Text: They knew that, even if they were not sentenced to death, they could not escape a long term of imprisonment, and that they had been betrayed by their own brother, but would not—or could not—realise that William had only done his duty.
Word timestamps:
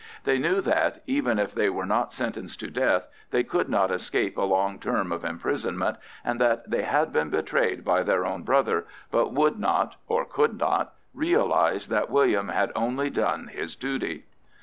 They 0.23 0.39
knew 0.39 0.61
that, 0.61 1.03
even 1.05 1.37
if 1.37 1.53
they 1.53 1.69
were 1.69 1.85
not 1.85 2.11
sentenced 2.11 2.59
to 2.61 2.71
death, 2.71 3.07
they 3.29 3.43
could 3.43 3.69
not 3.69 3.91
escape 3.91 4.35
a 4.35 4.41
long 4.41 4.79
term 4.79 5.11
of 5.11 5.23
imprisonment, 5.23 5.97
and 6.25 6.41
that 6.41 6.67
they 6.67 6.81
had 6.81 7.13
been 7.13 7.29
betrayed 7.29 7.85
by 7.85 8.01
their 8.01 8.25
own 8.25 8.41
brother, 8.41 8.87
but 9.11 9.31
would 9.31 9.59
not—or 9.59 10.25
could 10.25 10.57
not—realise 10.57 11.85
that 11.85 12.09
William 12.09 12.47
had 12.49 12.71
only 12.75 13.11
done 13.11 13.49
his 13.49 13.75
duty. 13.75 14.25